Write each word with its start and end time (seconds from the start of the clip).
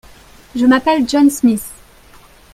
Je 0.55 0.65
m'appelle 0.65 1.07
John 1.07 1.29
Smith. 1.29 1.61